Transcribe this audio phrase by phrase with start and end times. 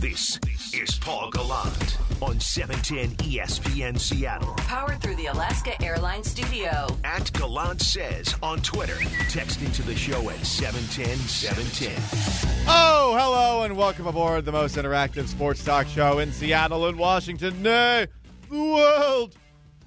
[0.00, 0.38] This
[0.72, 4.54] is Paul Gallant on 710 ESPN Seattle.
[4.58, 6.86] Powered through the Alaska Airlines Studio.
[7.02, 8.96] At Gallant Says on Twitter.
[9.28, 12.64] Text into the show at 710 710.
[12.68, 17.60] Oh, hello, and welcome aboard the most interactive sports talk show in Seattle and Washington,
[17.60, 18.06] nay,
[18.48, 19.34] the world.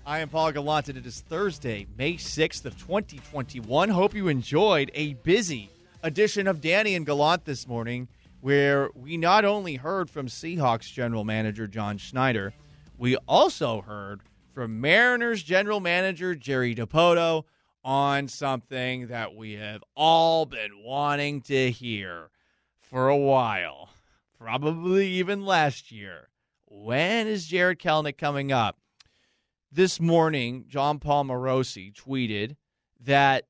[0.06, 3.88] I am Paul Gallant, and it is Thursday, May 6th of 2021.
[3.88, 5.70] Hope you enjoyed a busy
[6.04, 8.10] edition of Danny and Gallant this morning
[8.42, 12.54] where we not only heard from Seahawks general manager John Schneider,
[12.98, 14.22] we also heard
[14.54, 17.46] from Mariners general manager Jerry Dipoto
[17.84, 22.30] on something that we have all been wanting to hear
[22.80, 23.90] for a while,
[24.38, 26.30] probably even last year.
[26.66, 28.78] When is Jared Kelenic coming up?
[29.72, 32.56] This morning, Jon Paul Morosi tweeted
[33.00, 33.46] that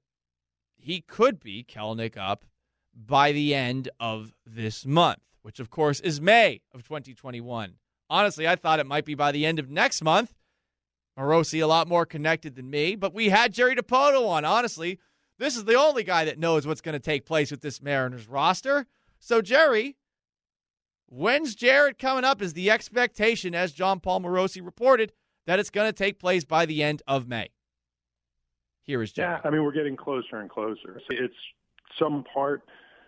[0.76, 2.45] he could be Kelnick up
[2.95, 7.75] by the end of this month, which of course is May of 2021.
[8.09, 10.33] Honestly, I thought it might be by the end of next month.
[11.17, 14.45] Morosi a lot more connected than me, but we had Jerry Dipoto on.
[14.45, 14.99] Honestly,
[15.37, 18.27] this is the only guy that knows what's going to take place with this Mariners
[18.27, 18.87] roster.
[19.20, 19.98] So, Jerry,
[21.07, 22.41] when's Jared coming up?
[22.41, 25.13] Is the expectation, as Jon Paul Morosi reported,
[25.45, 27.49] that it's going to take place by the end of May?
[28.81, 29.31] Here is Jerry.
[29.31, 31.01] Yeah, I mean, we're getting closer and closer.
[31.09, 31.33] It's
[31.97, 32.63] some part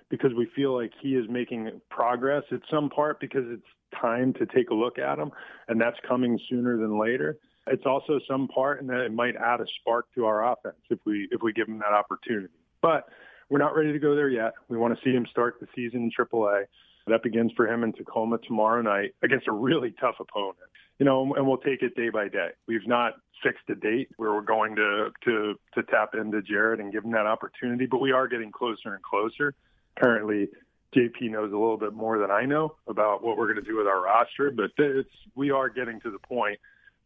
[0.10, 2.44] because we feel like he is making progress.
[2.52, 3.66] It's some part because it's
[4.00, 5.32] time to take a look at him,
[5.68, 7.38] and that's coming sooner than later.
[7.68, 11.28] It's also some part that it might add a spark to our offense if we
[11.32, 12.54] if we give him that opportunity.
[12.82, 13.08] But
[13.50, 14.54] we're not ready to go there yet.
[14.68, 16.66] We want to see him start the season in AAA.
[17.08, 20.58] That begins for him in Tacoma tomorrow night against a really tough opponent.
[21.00, 22.50] You know, and we'll take it day by day.
[22.68, 26.92] We've not fixed a date where we're going to to to tap into Jared and
[26.92, 29.54] give him that opportunity, but we are getting closer and closer.
[29.98, 30.50] Apparently,
[30.96, 33.78] JP knows a little bit more than I know about what we're going to do
[33.78, 36.60] with our roster, but it's we are getting to the point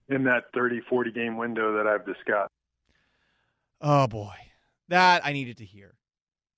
[0.10, 2.52] in that 30 40 game window that I've discussed.
[3.82, 4.34] Oh boy.
[4.90, 5.96] That I needed to hear.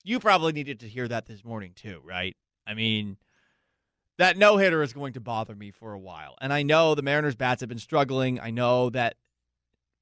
[0.04, 2.36] You probably needed to hear that this morning too, right?
[2.66, 3.18] I mean,
[4.20, 6.36] that no hitter is going to bother me for a while.
[6.42, 8.38] And I know the Mariners bats have been struggling.
[8.38, 9.16] I know that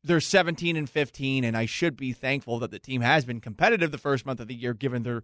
[0.04, 3.92] they're 17 and 15 and I should be thankful that the team has been competitive
[3.92, 5.22] the first month of the year given their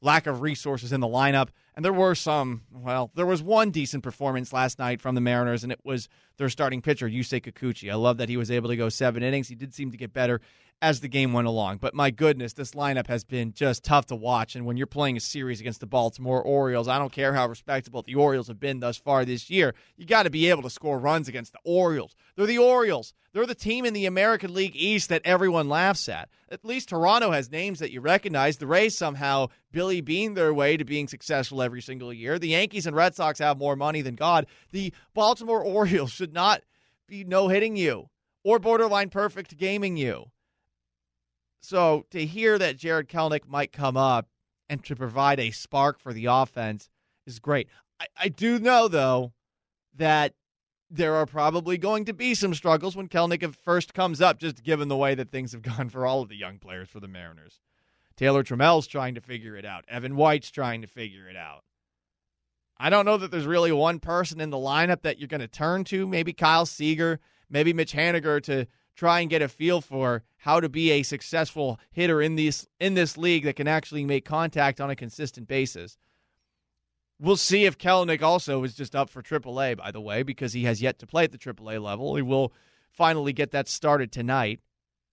[0.00, 1.50] lack of resources in the lineup.
[1.76, 5.62] And there were some, well, there was one decent performance last night from the Mariners,
[5.62, 7.92] and it was their starting pitcher, Yusei Kikuchi.
[7.92, 9.46] I love that he was able to go seven innings.
[9.46, 10.40] He did seem to get better
[10.82, 11.76] as the game went along.
[11.76, 14.56] But my goodness, this lineup has been just tough to watch.
[14.56, 18.02] And when you're playing a series against the Baltimore Orioles, I don't care how respectable
[18.02, 20.98] the Orioles have been thus far this year, you got to be able to score
[20.98, 22.16] runs against the Orioles.
[22.34, 23.14] They're the Orioles.
[23.32, 26.28] They're the team in the American League East that everyone laughs at.
[26.50, 28.56] At least Toronto has names that you recognize.
[28.56, 32.40] The Rays somehow Billy Beane their way to being successful every single year.
[32.40, 34.46] The Yankees and Red Sox have more money than God.
[34.72, 36.62] The Baltimore Orioles should not
[37.06, 38.08] be no hitting you
[38.42, 40.26] or borderline perfect gaming you.
[41.62, 44.28] So to hear that Jared Kelenic might come up
[44.68, 46.90] and to provide a spark for the offense
[47.26, 47.68] is great.
[48.00, 49.32] I, I do know though
[49.94, 50.34] that
[50.90, 54.88] there are probably going to be some struggles when Kelenic first comes up, just given
[54.88, 57.60] the way that things have gone for all of the young players for the Mariners.
[58.16, 59.84] Taylor Trammell's trying to figure it out.
[59.88, 61.64] Evan White's trying to figure it out.
[62.76, 65.48] I don't know that there's really one person in the lineup that you're going to
[65.48, 66.06] turn to.
[66.06, 70.68] Maybe Kyle Seager, maybe Mitch Haniger to try and get a feel for how to
[70.68, 74.90] be a successful hitter in this in this league that can actually make contact on
[74.90, 75.96] a consistent basis.
[77.20, 80.64] We'll see if Kelenic also is just up for AAA, by the way, because he
[80.64, 82.16] has yet to play at the AAA level.
[82.16, 82.52] He will
[82.90, 84.60] finally get that started tonight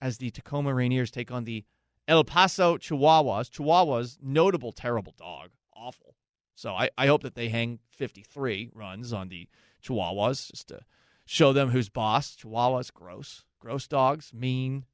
[0.02, 1.66] as the Tacoma Rainiers take on the
[2.08, 3.52] El Paso Chihuahuas.
[3.52, 5.52] Chihuahuas, notable terrible dog.
[5.76, 6.16] Awful.
[6.56, 9.48] So I, I hope that they hang 53 runs on the
[9.84, 10.82] Chihuahuas just to
[11.26, 12.36] show them who's boss.
[12.36, 13.46] Chihuahuas, gross.
[13.60, 14.86] Gross dogs, mean,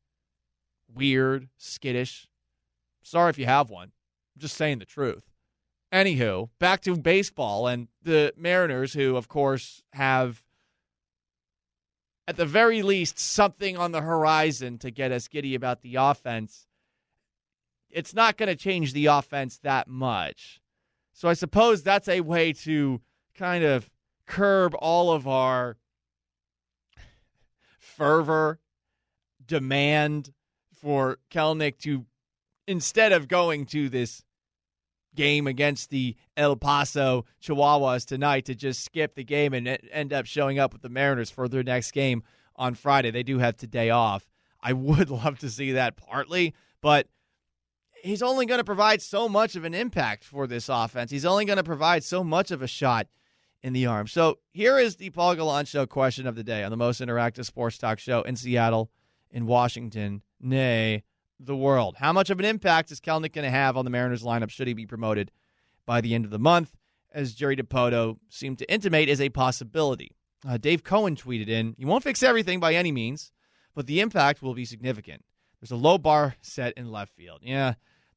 [0.94, 2.28] weird, skittish.
[3.04, 3.92] Sorry if you have one.
[4.36, 5.24] I'm just saying the truth.
[5.94, 10.44] Anywho, back to baseball and the Mariners, who, of course, have
[12.28, 16.68] at the very least something on the horizon to get us giddy about the offense.
[17.90, 20.60] It's not going to change the offense that much.
[21.14, 23.00] So I suppose that's a way to
[23.36, 23.90] kind of
[24.26, 25.78] curb all of our
[27.96, 28.60] fervor,
[29.46, 30.34] demand
[30.74, 32.06] for Kelenic to,
[32.68, 34.24] instead of going to this
[35.16, 40.26] game against the El Paso Chihuahuas tonight, to just skip the game and end up
[40.26, 42.24] showing up with the Mariners for their next game
[42.56, 43.12] on Friday.
[43.12, 44.28] They do have today off.
[44.62, 47.08] I would love to see that partly, but
[48.04, 51.12] he's only going to provide so much of an impact for this offense.
[51.12, 53.08] He's only going to provide so much of a shot
[53.66, 54.06] in the arm.
[54.06, 57.46] So here is the Paul Gallant Show question of the day on the most interactive
[57.46, 58.92] sports talk show in Seattle,
[59.32, 61.04] in Washington, nay,
[61.40, 61.96] the world.
[61.98, 64.68] How much of an impact is Kelenic going to have on the Mariners lineup should
[64.68, 65.32] he be promoted
[65.88, 66.78] by the end of the month?
[67.12, 70.12] As Jerry Dipoto seemed to intimate, is a possibility.
[70.48, 73.32] Uh, Dave Cohen tweeted in, "He won't fix everything by any means,
[73.74, 75.26] but the impact will be significant.
[75.60, 77.40] There's a low bar set in left field.
[77.42, 77.74] Yeah,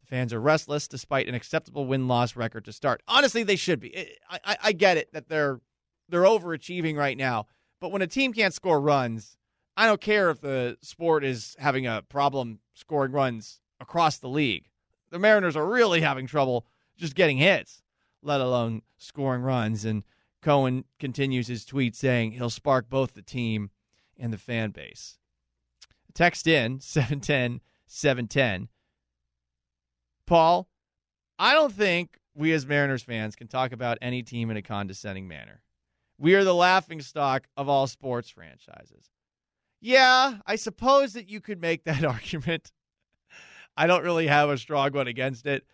[0.08, 3.02] fans are restless despite an acceptable win-loss record to start.
[3.06, 3.96] Honestly, they should be.
[4.28, 5.60] I, I, I get it that they're
[6.08, 7.46] they're overachieving right now,
[7.80, 9.36] but when a team can't score runs,
[9.76, 14.68] I don't care if the sport is having a problem scoring runs across the league.
[15.10, 16.66] The Mariners are really having trouble
[16.96, 17.82] just getting hits,
[18.22, 19.84] let alone scoring runs.
[19.84, 20.02] And
[20.42, 23.70] Cohen continues his tweet saying he'll spark both the team
[24.18, 25.18] and the fan base.
[26.14, 28.68] Text in 710 710.
[30.28, 30.68] Paul,
[31.38, 35.26] I don't think we as Mariners fans can talk about any team in a condescending
[35.26, 35.62] manner.
[36.18, 39.10] We are the laughing stock of all sports franchises.
[39.80, 42.72] Yeah, I suppose that you could make that argument.
[43.76, 45.64] I don't really have a strong one against it.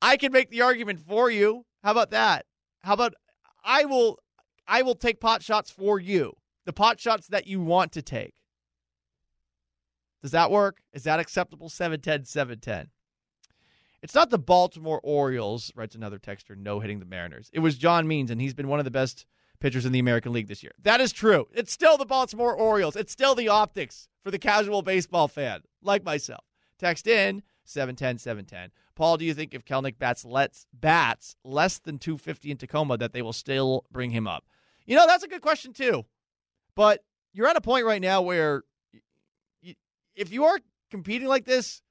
[0.00, 1.64] I can make the argument for you.
[1.84, 2.46] How about that?
[2.80, 3.14] How about
[3.64, 4.18] I will
[4.66, 6.32] I will take pot shots for you.
[6.64, 8.34] The pot shots that you want to take.
[10.22, 10.78] Does that work?
[10.92, 11.68] Is that acceptable?
[11.68, 12.88] 710 710.
[14.02, 17.50] It's not the Baltimore Orioles, writes another texter, no hitting the Mariners.
[17.52, 19.26] It was John Means, and he's been one of the best
[19.60, 20.72] pitchers in the American League this year.
[20.82, 21.46] That is true.
[21.52, 22.96] It's still the Baltimore Orioles.
[22.96, 26.44] It's still the optics for the casual baseball fan, like myself.
[26.78, 28.72] Text in 710 710.
[28.96, 33.12] Paul, do you think if Kelenic bats lets bats less than 250 in Tacoma that
[33.12, 34.44] they will still bring him up?
[34.84, 36.04] You know, that's a good question too.
[36.74, 38.64] But you're at a point right now where
[40.14, 40.58] if you are
[40.90, 41.82] competing like this,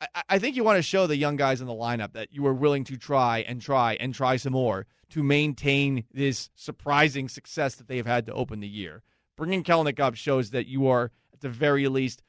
[0.00, 2.46] I, I think you want to show the young guys in the lineup that you
[2.46, 7.74] are willing to try and try and try some more to maintain this surprising success
[7.76, 9.02] that they have had to open the year.
[9.36, 12.22] Bringing Kelenic up shows that you are, at the very least,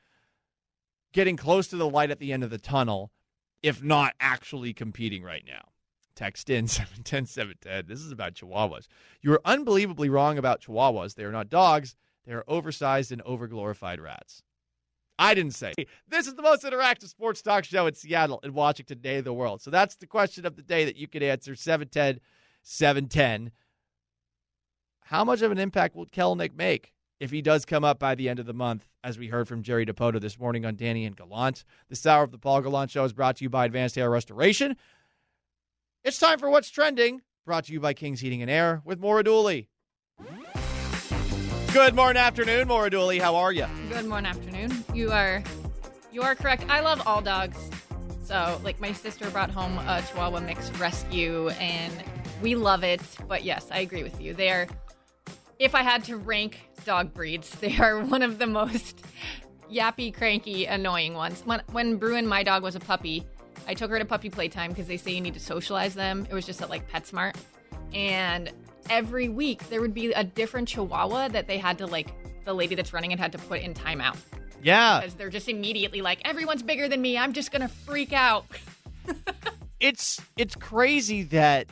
[1.12, 3.12] getting close to the light at the end of the tunnel,
[3.62, 5.70] if not actually competing right now.
[6.16, 7.86] Text in 710 710.
[7.88, 8.88] This is about Chihuahuas.
[9.22, 11.16] You are unbelievably wrong about Chihuahuas.
[11.16, 11.96] They are not dogs,
[12.26, 14.44] they are oversized and overglorified rats.
[15.20, 15.74] I didn't say.
[16.08, 19.34] This is the most interactive sports talk show in Seattle and Washington, day of the
[19.34, 19.62] world.
[19.62, 22.22] So that's the question of the day that you could answer 710
[22.64, 23.52] 710.
[25.02, 28.30] How much of an impact will Kelenic make if he does come up by the
[28.30, 31.18] end of the month, as we heard from Jerry Dipoto this morning on Danny and
[31.18, 31.66] Gallant?
[31.90, 34.78] This hour of the Paul Gallant Show is brought to you by Advanced Air Restoration.
[36.06, 39.24] It's time for What's Trending, brought to you by King's Heating and Air with Maura
[39.24, 39.68] Dooley.
[41.74, 43.20] Good morning, afternoon, Maura Dooley.
[43.20, 43.68] How are you?
[43.90, 44.84] Good morning, afternoon.
[44.92, 45.44] You are,
[46.12, 46.66] you are correct.
[46.68, 47.60] I love all dogs.
[48.24, 51.94] So, like, my sister brought home a Chihuahua mixed rescue, and
[52.42, 53.02] we love it.
[53.28, 54.34] But yes, I agree with you.
[54.34, 54.68] They are,
[55.60, 59.04] if I had to rank dog breeds, they are one of the most
[59.72, 61.44] yappy, cranky, annoying ones.
[61.46, 63.24] When when Bruin, my dog, was a puppy,
[63.68, 66.26] I took her to puppy playtime because they say you need to socialize them.
[66.32, 67.36] It was just at like PetSmart,
[67.94, 68.52] and
[68.90, 72.14] every week there would be a different Chihuahua that they had to like
[72.46, 74.18] the lady that's running it had to put in timeout.
[74.62, 75.00] Yeah.
[75.00, 77.18] Because they're just immediately like, everyone's bigger than me.
[77.18, 78.46] I'm just gonna freak out.
[79.80, 81.68] it's it's crazy that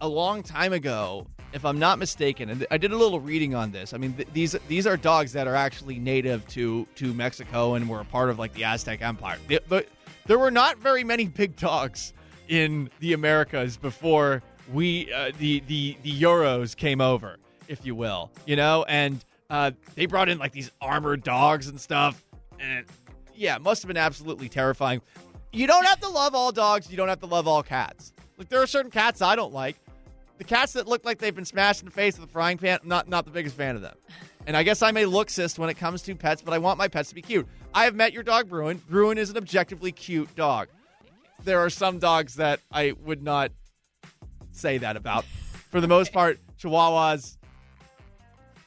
[0.00, 3.72] a long time ago, if I'm not mistaken, and I did a little reading on
[3.72, 3.92] this.
[3.92, 7.88] I mean, th- these these are dogs that are actually native to to Mexico and
[7.88, 9.38] were a part of like the Aztec Empire.
[9.68, 9.88] But
[10.26, 12.12] there were not very many big dogs
[12.48, 17.36] in the Americas before we uh, the the the Euros came over,
[17.68, 21.80] if you will, you know, and uh, they brought in like these armored dogs and
[21.80, 22.24] stuff,
[22.58, 22.86] and
[23.34, 25.00] yeah, must have been absolutely terrifying.
[25.52, 26.90] You don't have to love all dogs.
[26.90, 28.12] You don't have to love all cats.
[28.38, 29.76] Like there are certain cats I don't like.
[30.38, 32.78] The cats that look like they've been smashed in the face with a frying pan,
[32.84, 33.96] not not the biggest fan of them.
[34.46, 36.88] And I guess I'm a looksist when it comes to pets, but I want my
[36.88, 37.46] pets to be cute.
[37.74, 38.80] I have met your dog, Bruin.
[38.88, 40.68] Bruin is an objectively cute dog.
[41.44, 43.52] There are some dogs that I would not
[44.60, 45.24] say that about.
[45.70, 47.36] For the most part, Chihuahuas,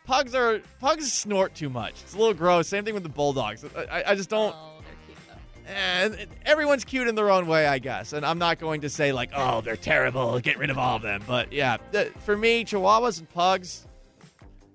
[0.06, 2.02] pugs are pugs snort too much.
[2.04, 2.68] It's a little gross.
[2.68, 3.64] Same thing with the bulldogs.
[3.76, 4.56] I, I just don't.
[4.58, 5.72] Oh, they're cute though.
[5.72, 8.14] Eh, and everyone's cute in their own way, I guess.
[8.14, 10.40] And I'm not going to say like, oh, they're terrible.
[10.40, 11.22] Get rid of all of them.
[11.28, 11.78] But yeah,
[12.20, 13.86] for me, Chihuahuas and pugs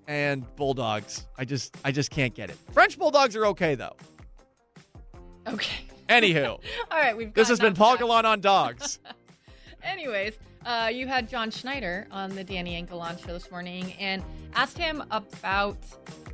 [0.06, 2.56] and bulldogs, I just I just can't get it.
[2.72, 3.96] French bulldogs are okay though.
[5.46, 5.84] Okay.
[6.08, 6.58] Anywho,
[6.90, 7.34] All right, we've.
[7.34, 7.96] this has been Paul.
[7.98, 8.98] Gallant on dogs.
[9.82, 10.34] Anyways,
[10.68, 14.22] uh, you had John Schneider on the Danny and show this morning and
[14.52, 15.78] asked him about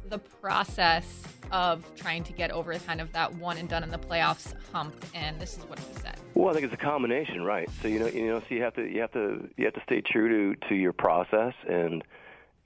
[0.09, 1.23] the process
[1.53, 4.93] of trying to get over kind of that one and done in the playoffs hump.
[5.15, 6.17] And this is what he said.
[6.35, 7.69] Well, I think it's a combination, right?
[7.81, 9.83] So you know, you know, so you have to you have to you have to
[9.87, 12.03] stay true to to your process and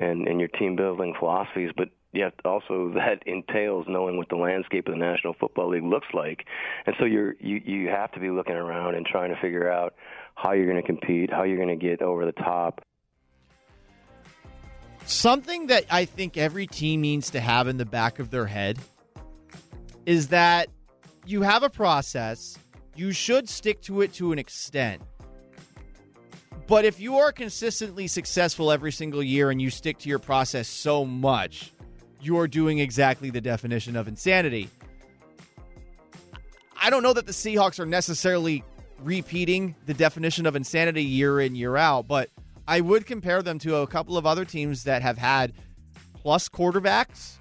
[0.00, 4.36] and and your team building philosophies, but you yet also that entails knowing what the
[4.36, 6.46] landscape of the National Football League looks like,
[6.86, 9.94] and so you're you you have to be looking around and trying to figure out
[10.40, 12.80] how you're going to compete, how you're going to get over the top.
[15.04, 18.78] Something that I think every team needs to have in the back of their head
[20.06, 20.68] is that
[21.26, 22.56] you have a process,
[22.94, 25.02] you should stick to it to an extent.
[26.68, 30.68] But if you are consistently successful every single year and you stick to your process
[30.68, 31.72] so much,
[32.20, 34.68] you're doing exactly the definition of insanity.
[36.80, 38.62] I don't know that the Seahawks are necessarily
[39.02, 42.30] repeating the definition of insanity year in, year out, but
[42.66, 45.52] I would compare them to a couple of other teams that have had
[46.14, 47.36] plus quarterbacks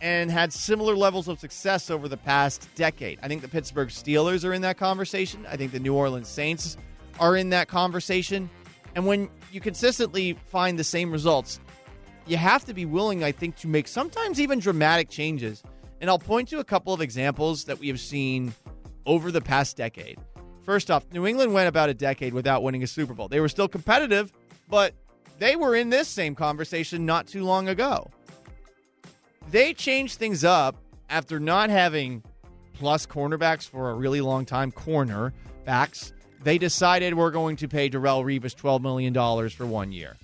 [0.00, 3.20] and had similar levels of success over the past decade.
[3.22, 5.46] I think the Pittsburgh Steelers are in that conversation.
[5.48, 6.76] I think the New Orleans Saints
[7.20, 8.50] are in that conversation.
[8.96, 11.60] And when you consistently find the same results,
[12.26, 15.62] you have to be willing, I think, to make sometimes even dramatic changes.
[16.00, 18.52] And I'll point to a couple of examples that we have seen
[19.06, 20.18] over the past decade.
[20.64, 23.28] First off, New England went about a decade without winning a Super Bowl.
[23.28, 24.32] They were still competitive,
[24.68, 24.94] but
[25.38, 28.10] they were in this same conversation not too long ago.
[29.50, 30.76] They changed things up
[31.10, 32.22] after not having
[32.74, 35.32] plus cornerbacks for a really long time, corner
[35.64, 36.12] backs.
[36.42, 39.14] They decided we're going to pay Darrelle Revis $12 million
[39.50, 40.16] for one year.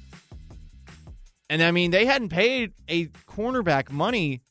[1.50, 4.42] And I mean, they hadn't paid a cornerback money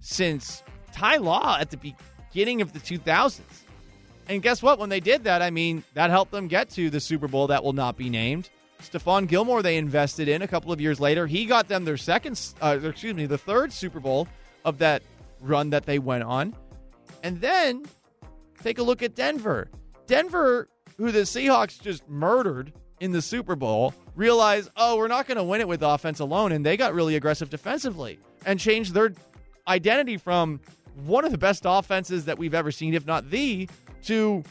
[0.00, 0.62] since
[0.92, 3.40] Ty Law at the beginning of the 2000s.
[4.28, 4.78] And guess what?
[4.78, 7.62] When they did that, I mean, that helped them get to the Super Bowl that
[7.62, 8.50] will not be named.
[8.82, 11.26] Stephon Gilmore, they invested in a couple of years later.
[11.26, 14.28] He got them their second, uh, excuse me, the third Super Bowl
[14.64, 15.02] of that
[15.40, 16.54] run that they went on.
[17.22, 17.84] And then
[18.62, 19.68] take a look at Denver.
[20.06, 25.36] Denver, who the Seahawks just murdered in the Super Bowl, realized, oh, we're not going
[25.36, 26.52] to win it with offense alone.
[26.52, 29.12] And they got really aggressive defensively and changed their
[29.68, 30.60] identity from
[31.04, 33.68] one of the best offenses that we've ever seen, if not the,
[34.06, 34.42] to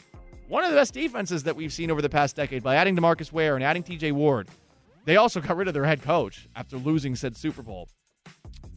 [0.48, 3.32] one of the best defenses that we've seen over the past decade by adding DeMarcus
[3.32, 4.48] Ware and adding TJ Ward.
[5.04, 7.88] They also got rid of their head coach after losing said Super Bowl.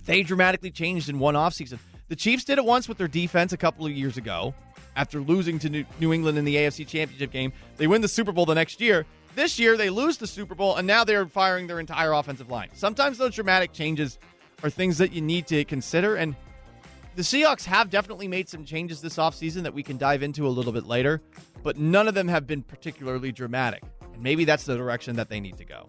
[0.06, 1.80] They dramatically changed in one offseason.
[2.08, 4.54] The Chiefs did it once with their defense a couple of years ago
[4.96, 7.54] after losing to New England in the AFC Championship game.
[7.78, 9.06] They win the Super Bowl the next year.
[9.36, 12.70] This year, they lose the Super Bowl, and now they're firing their entire offensive line.
[12.74, 14.18] Sometimes those dramatic changes
[14.64, 16.16] are things that you need to consider.
[16.16, 16.36] And
[17.16, 20.50] the Seahawks have definitely made some changes this offseason that we can dive into a
[20.50, 21.22] little bit later,
[21.64, 23.84] but none of them have been particularly dramatic.
[24.14, 25.86] And maybe that's the direction that they need to go.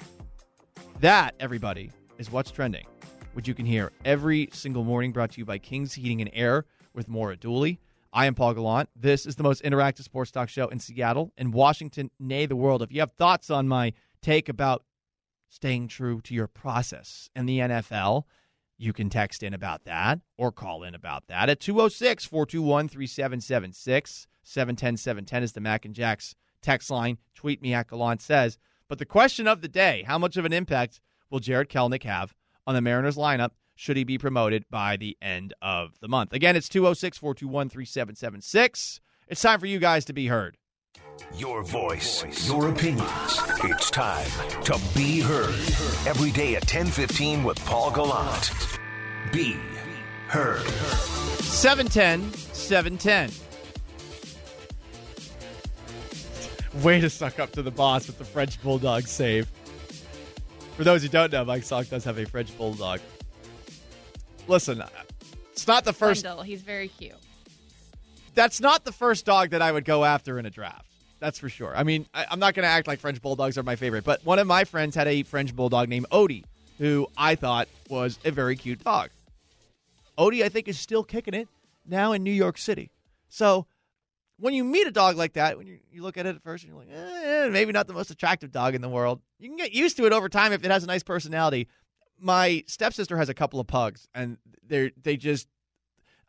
[1.00, 2.86] That, everybody, is what's trending,
[3.34, 6.64] which you can hear every single morning brought to you by Kings Heating and Air
[6.94, 7.80] with Maura Dooley.
[8.12, 8.88] I am Paul Gallant.
[8.96, 12.82] This is the most interactive sports talk show in Seattle and Washington, nay, the world.
[12.82, 14.84] If you have thoughts on my take about
[15.48, 18.24] staying true to your process in the NFL,
[18.80, 24.26] you can text in about that or call in about that at 206 421 3776.
[24.42, 27.18] 710 710 is the Mac and Jacks text line.
[27.34, 28.58] Tweet me at Gallant says.
[28.88, 32.34] But the question of the day how much of an impact will Jared Kelenic have
[32.66, 36.32] on the Mariners lineup should he be promoted by the end of the month?
[36.32, 39.00] Again, it's 206 421 3776.
[39.28, 40.56] It's time for you guys to be heard.
[41.36, 43.40] Your voice, your opinions.
[43.64, 44.30] It's time
[44.64, 45.54] to be heard.
[46.06, 48.50] Every day at 10:15 with Paul Gallant.
[49.32, 49.56] Be
[50.28, 50.66] heard.
[51.40, 53.30] 710 710.
[56.82, 59.48] Way to suck up to the boss with the French Bulldog save.
[60.76, 63.00] For those who don't know, Mike Salk does have a French Bulldog.
[64.46, 64.82] Listen,
[65.52, 66.24] it's not the first.
[66.24, 67.14] Wendell, he's very cute.
[68.34, 70.89] That's not the first dog that I would go after in a draft.
[71.20, 71.76] That's for sure.
[71.76, 74.24] I mean, I, I'm not going to act like French Bulldogs are my favorite, but
[74.24, 76.44] one of my friends had a French Bulldog named Odie,
[76.78, 79.10] who I thought was a very cute dog.
[80.18, 81.48] Odie, I think, is still kicking it
[81.86, 82.90] now in New York City.
[83.28, 83.66] So
[84.38, 86.64] when you meet a dog like that, when you, you look at it at first
[86.64, 89.56] and you're like, eh, maybe not the most attractive dog in the world, you can
[89.56, 91.68] get used to it over time if it has a nice personality.
[92.18, 95.48] My stepsister has a couple of pugs, and they're they just,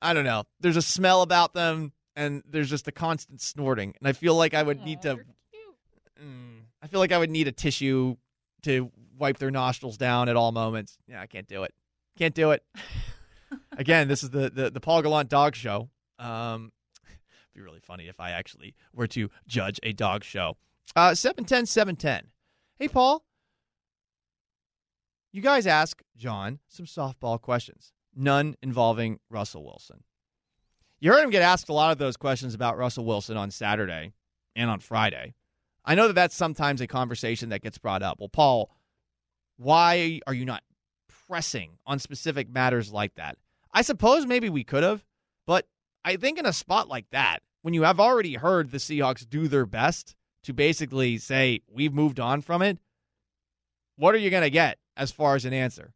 [0.01, 0.43] I don't know.
[0.59, 4.53] There's a smell about them, and there's just a constant snorting, and I feel like
[4.53, 5.19] I would need to.
[6.21, 8.15] Mm, I feel like I would need a tissue
[8.63, 10.97] to wipe their nostrils down at all moments.
[11.07, 11.73] Yeah, I can't do it.
[12.17, 12.63] Can't do it.
[13.77, 15.89] Again, this is the the, the Paul Gallant Dog Show.
[16.19, 16.71] Um,
[17.05, 20.57] it'd be really funny if I actually were to judge a dog show.
[20.95, 22.27] Uh, 710 710.
[22.77, 23.23] Hey, Paul.
[25.31, 30.03] You guys ask John some softball questions, none involving Russell Wilson.
[31.01, 34.13] You heard him get asked a lot of those questions about Russell Wilson on Saturday
[34.55, 35.33] and on Friday.
[35.83, 38.19] I know that that's sometimes a conversation that gets brought up.
[38.19, 38.71] Well, Paul,
[39.57, 40.63] why are you not
[41.31, 43.37] pressing on specific matters like that.
[43.71, 45.05] I suppose maybe we could have,
[45.47, 45.65] but
[46.03, 49.47] I think in a spot like that, when you have already heard the Seahawks do
[49.47, 52.79] their best to basically say, we've moved on from it,
[53.95, 55.93] what are you going to get as far as an answer?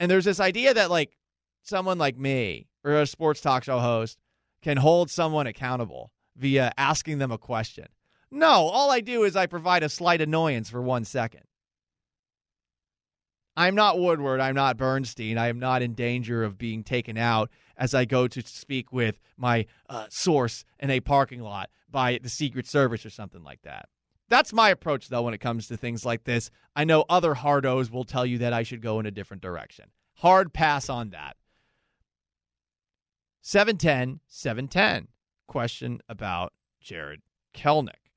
[0.00, 1.16] And there's this idea that, like,
[1.62, 4.18] someone like me or a sports talk show host
[4.62, 7.86] can hold someone accountable via asking them a question.
[8.30, 11.42] No, all I do is I provide a slight annoyance for one second.
[13.56, 14.40] I'm not Woodward.
[14.40, 15.36] I'm not Bernstein.
[15.36, 19.18] I am not in danger of being taken out as I go to speak with
[19.36, 23.88] my uh, source in a parking lot by the Secret Service or something like that.
[24.28, 26.50] That's my approach, though, when it comes to things like this.
[26.76, 29.86] I know other hardos will tell you that I should go in a different direction.
[30.14, 31.36] Hard pass on that.
[33.42, 35.08] 710, 710.
[35.46, 37.22] Question about Jared
[37.54, 38.10] Kelenic.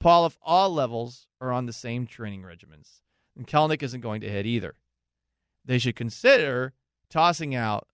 [0.00, 3.00] Paul, if all levels are on the same training regimens,
[3.36, 4.74] then Kelenic isn't going to hit either.
[5.64, 6.74] They should consider
[7.10, 7.86] tossing out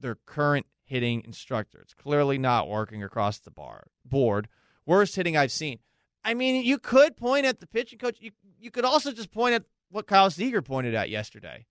[0.00, 1.80] their current hitting instructor.
[1.80, 4.48] It's clearly not working across the bar board.
[4.86, 5.80] Worst hitting I've seen.
[6.24, 8.18] I mean, you could point at the pitching coach.
[8.20, 11.66] You you could also just point at what Kyle Seager pointed at yesterday.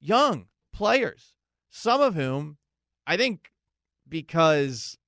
[0.00, 1.34] Young players,
[1.70, 2.58] some of whom
[3.06, 3.50] I think
[4.08, 4.98] because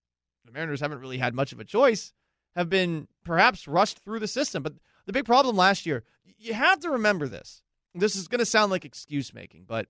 [0.45, 2.13] the Mariners haven't really had much of a choice,
[2.55, 4.63] have been perhaps rushed through the system.
[4.63, 4.75] But
[5.07, 6.05] the big problem last year,
[6.39, 7.63] you have to remember this.
[7.95, 9.87] This is going to sound like excuse making, but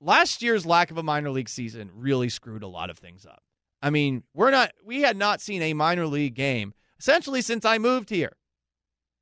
[0.00, 3.42] last year's lack of a minor league season really screwed a lot of things up.
[3.80, 7.78] I mean, we're not we had not seen a minor league game essentially since I
[7.78, 8.32] moved here.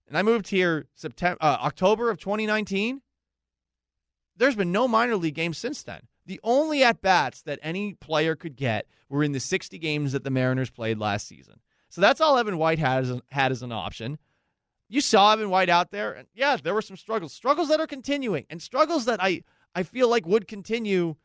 [0.08, 3.02] And I moved here September uh, October of 2019.
[4.37, 6.02] There's been no minor league games since then.
[6.26, 10.25] The only at bats that any player could get were in the 60 games that
[10.25, 11.61] the Mariners played last season.
[11.88, 14.18] So that's all Evan White had as, had as an option.
[14.88, 17.87] You saw Evan White out there, and yeah, there were some struggles, struggles that are
[17.87, 19.42] continuing, and struggles that I
[19.75, 21.16] I feel like would continue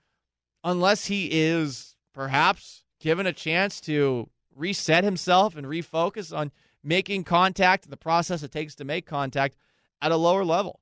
[0.64, 6.52] unless he is perhaps given a chance to reset himself and refocus on
[6.84, 9.56] making contact and the process it takes to make contact
[10.02, 10.80] at a lower level.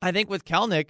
[0.00, 0.88] I think with Kelenic,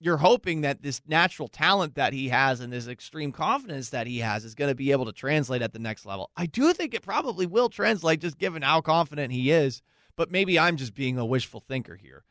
[0.00, 4.18] you're hoping that this natural talent that he has and this extreme confidence that he
[4.18, 6.30] has is going to be able to translate at the next level.
[6.36, 9.82] I do think it probably will translate just given how confident he is,
[10.16, 12.24] but maybe I'm just being a wishful thinker here.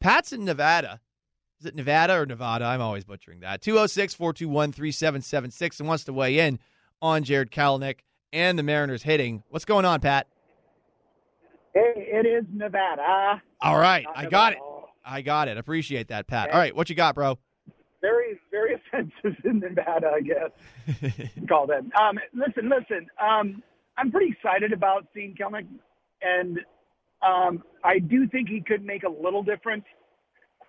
[0.00, 1.00] Pat's in Nevada
[1.64, 2.66] is it Nevada or Nevada?
[2.66, 3.62] I'm always butchering that.
[3.62, 6.58] 206 421 3776 and wants to weigh in
[7.00, 8.00] on Jared Kelenic
[8.32, 9.42] and the Mariners hitting.
[9.48, 10.26] What's going on, Pat?
[11.74, 13.42] It, it is Nevada.
[13.62, 14.04] All right.
[14.14, 14.58] I got it.
[15.04, 15.58] I got it.
[15.58, 16.50] Appreciate that, Pat.
[16.50, 16.74] All right.
[16.74, 17.38] What you got, bro?
[18.00, 21.28] Very, very offensive in Nevada, I guess.
[21.48, 21.82] Call that.
[22.00, 23.06] Um, listen, listen.
[23.20, 23.62] Um,
[23.96, 25.66] I'm pretty excited about seeing Kelenic,
[26.22, 26.58] and
[27.22, 29.84] um, I do think he could make a little difference.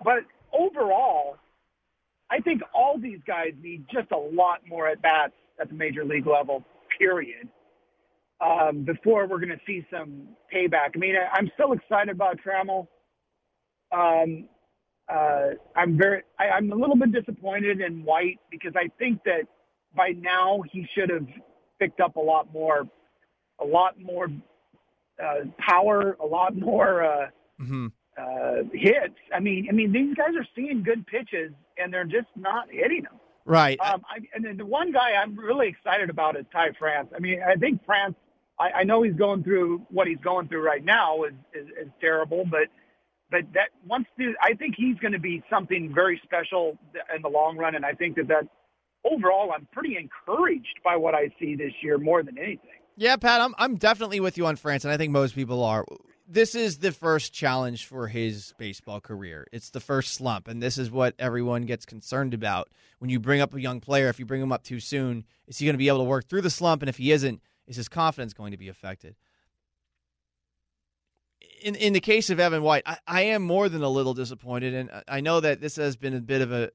[0.04, 1.38] But overall,
[2.30, 6.04] I think all these guys need just a lot more at bats at the major
[6.04, 6.64] league level.
[7.00, 7.48] Period.
[8.42, 10.92] Um, before we're going to see some payback.
[10.96, 12.88] I mean, I, I'm still excited about Trammell.
[13.92, 14.50] Um,
[15.12, 19.44] uh, I'm very, I, I'm a little bit disappointed in White because I think that
[19.96, 21.28] by now he should have
[21.80, 22.88] picked up a lot more,
[23.60, 24.28] a lot more
[25.24, 27.28] uh, power, a lot more uh,
[27.60, 29.16] hmm uh, hits.
[29.34, 33.04] I mean, I mean these guys are seeing good pitches and they're just not hitting
[33.04, 33.20] them.
[33.46, 33.80] Right.
[33.80, 37.10] Um, I, and then the one guy I'm really excited about is Ty France.
[37.16, 38.16] I mean, I think France.
[38.58, 41.90] I, I know he's going through what he's going through right now is is, is
[42.00, 42.68] terrible, but
[43.32, 46.78] but that once the, I think he's going to be something very special
[47.16, 48.48] in the long run, and I think that that
[49.04, 52.70] overall I'm pretty encouraged by what I see this year more than anything.
[52.98, 55.86] Yeah, Pat, I'm I'm definitely with you on France, and I think most people are.
[56.28, 59.46] This is the first challenge for his baseball career.
[59.52, 63.42] It's the first slump, and this is what everyone gets concerned about when you bring
[63.42, 64.08] up a young player.
[64.08, 66.28] If you bring him up too soon, is he going to be able to work
[66.28, 66.82] through the slump?
[66.82, 69.16] And if he isn't, is his confidence going to be affected?
[71.62, 74.74] In in the case of Evan White, I, I am more than a little disappointed,
[74.74, 76.72] and I know that this has been a bit of a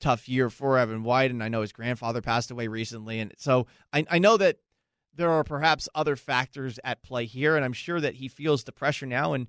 [0.00, 3.66] tough year for Evan White, and I know his grandfather passed away recently, and so
[3.92, 4.58] I, I know that
[5.14, 8.72] there are perhaps other factors at play here, and I'm sure that he feels the
[8.72, 9.34] pressure now.
[9.34, 9.46] And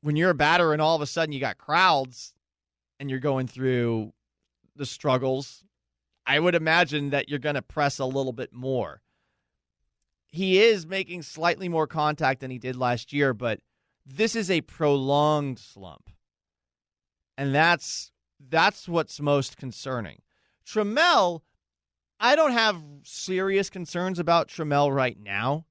[0.00, 2.34] when you're a batter and all of a sudden you got crowds
[2.98, 4.12] and you're going through
[4.76, 5.64] the struggles,
[6.26, 9.02] I would imagine that you're going to press a little bit more.
[10.32, 13.60] He is making slightly more contact than he did last year, but
[14.04, 16.10] this is a prolonged slump.
[17.38, 18.10] And that's
[18.48, 20.22] that's what's most concerning.
[20.66, 21.42] Trammell
[22.18, 25.66] I don't have serious concerns about Trammell right now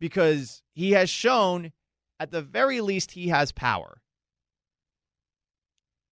[0.00, 1.72] because he has shown,
[2.18, 4.00] at the very least, he has power.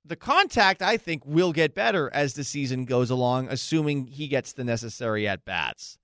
[0.04, 4.52] the contact, I think, will get better as the season goes along, assuming he gets
[4.52, 5.98] the necessary at bats.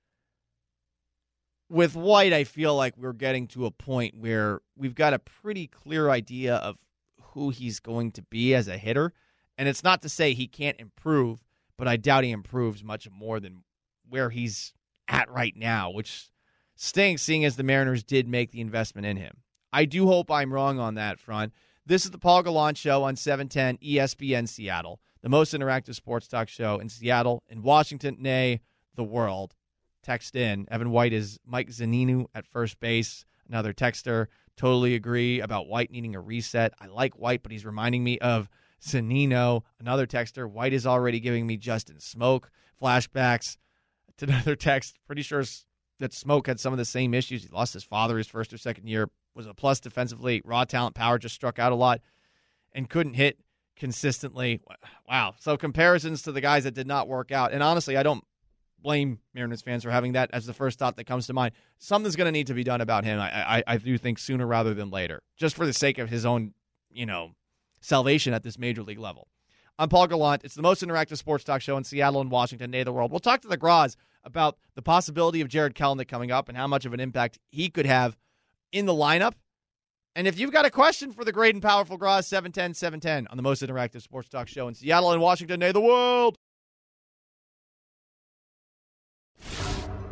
[1.71, 5.67] With White, I feel like we're getting to a point where we've got a pretty
[5.67, 6.79] clear idea of
[7.33, 9.13] who he's going to be as a hitter.
[9.59, 11.45] And it's not to say he can't improve,
[11.77, 13.65] but I doubt he improves much more than
[14.09, 14.73] where he's
[15.09, 16.31] at right now, which
[16.75, 19.39] stinks seeing as the Mariners did make the investment in him.
[19.73, 21.53] I do hope I'm wrong on that front.
[21.85, 26.49] This is the Paul Gallant Show on 710 ESPN Seattle, the most interactive sports talk
[26.49, 28.61] show in Seattle, in Washington, nay,
[28.95, 29.55] the world.
[30.09, 30.67] Text in.
[30.71, 33.27] Evan White is Mike Zunino at first base.
[33.47, 34.29] Another texter.
[34.57, 36.73] Totally agree about White needing a reset.
[36.81, 38.49] I like White, but he's reminding me of
[38.83, 39.65] Zunino.
[39.79, 40.51] Another texter.
[40.51, 42.45] White is already giving me Justin Smoak
[42.83, 43.59] flashbacks.
[44.17, 44.99] To another text.
[45.07, 45.45] Pretty sure
[46.01, 47.43] that Smoak had some of the same issues.
[47.43, 50.41] He lost his father his first or second year was a plus defensively.
[50.43, 52.01] Raw talent, power just struck out a lot
[52.73, 53.39] and couldn't hit
[53.77, 54.63] consistently.
[55.07, 55.35] Wow.
[55.39, 57.53] So comparisons to the guys that did not work out.
[57.53, 58.25] And honestly, I don't
[58.83, 61.55] blame Mariners fans for having that as the first thought that comes to mind.
[61.79, 63.21] Something's going to need to be done about him.
[63.21, 66.25] I, I, I do think sooner rather than later, just for the sake of his
[66.25, 66.55] own,
[66.91, 67.33] you know,
[67.81, 69.29] salvation at this major league level.
[69.79, 70.43] I'm Paul Gallant.
[70.45, 73.13] It's the most interactive sports talk show in Seattle and Washington, of the world.
[73.13, 76.67] We'll talk to the Graz about the possibility of Jared Kelenic coming up and how
[76.67, 78.17] much of an impact he could have
[78.73, 79.35] in the lineup.
[80.17, 83.37] And if you've got a question for the great and powerful Graz, 710 710 on
[83.37, 86.37] the most interactive sports talk show in Seattle and Washington, of the world.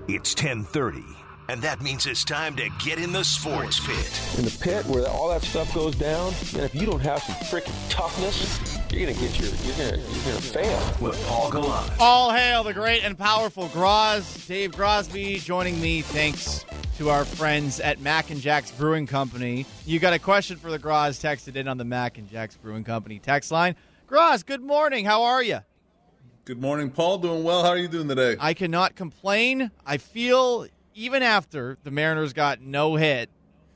[0.09, 1.03] It's 1030,
[1.49, 4.39] and that means it's time to get in the sports pit.
[4.39, 7.35] In the pit where all that stuff goes down, and if you don't have some
[7.35, 10.95] freaking toughness, you're gonna get your you're gonna you're gonna fail.
[11.01, 11.93] With Paul Gallant.
[11.99, 14.47] All hail the great and powerful Graz.
[14.47, 16.03] Dave Grosby joining me.
[16.03, 16.65] Thanks
[16.99, 19.67] to our friends at Mac and Jack's Brewing Company.
[19.87, 21.21] You got a question for the Graz?
[21.21, 23.75] Texted in on the Mac and Jack's Brewing Company text line.
[24.07, 25.05] Graz, good morning.
[25.05, 25.59] How are you?
[26.47, 27.19] Good morning, Paul.
[27.19, 27.65] Doing well.
[27.65, 28.37] How are you doing today?
[28.39, 29.73] I cannot complain.
[29.85, 33.31] I feel even after the Mariners got no hit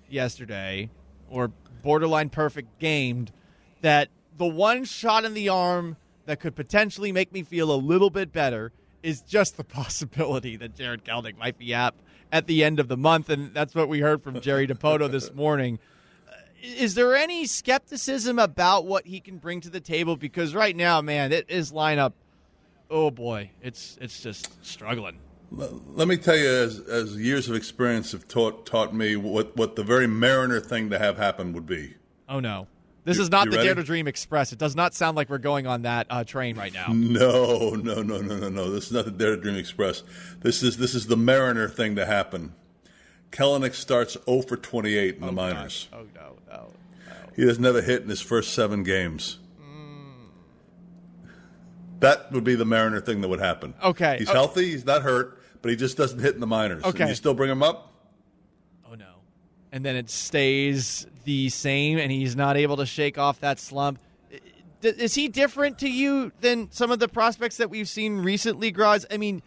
[0.09, 0.89] yesterday,
[1.29, 1.51] or
[1.83, 3.33] borderline perfect gamed,
[3.81, 8.09] that the one shot in the arm that could potentially make me feel a little
[8.09, 8.71] bit better
[9.03, 11.97] is just the possibility that Jared Kelenic might be up
[12.31, 15.35] at the end of the month, and that's what we heard from Jerry Dipoto this
[15.35, 15.81] morning.
[16.29, 20.15] Uh, Is there any skepticism about what he can bring to the table?
[20.15, 22.13] Because right now, man, it is lineup.
[22.91, 25.19] Oh boy, it's it's just struggling.
[25.53, 29.75] Let me tell you, as, as years of experience have taught taught me what, what
[29.75, 31.95] the very Mariner thing to have happen would be.
[32.29, 32.69] Oh no,
[33.05, 33.69] this You- is not the ready?
[33.69, 34.53] Dare to Dream Express.
[34.53, 36.87] It does not sound like we're going on that uh, train right now.
[36.89, 38.71] No, no, no, no, no, no.
[38.71, 40.03] This is not the Dare to Dream Express.
[40.41, 42.55] This is this is the Mariner thing to happen.
[43.33, 45.89] Kelenic starts 0 for 28 in the minors.
[45.93, 46.73] Oh no, no.
[47.37, 49.39] He has never hit in his first seven games.
[52.01, 53.75] That would be the Mariner thing that would happen.
[53.83, 54.17] Okay.
[54.19, 54.33] He's Oh.
[54.33, 54.71] healthy.
[54.71, 56.83] He's not hurt, but he just doesn't hit in the minors.
[56.85, 57.01] Okay.
[57.03, 57.93] And you still bring him up?
[58.91, 59.07] Oh no.
[59.73, 63.99] And then it stays the same, and he's not able to shake off that slump.
[64.83, 69.05] Is he different to you than some of the prospects that we've seen recently, Graz?
[69.11, 69.43] I mean,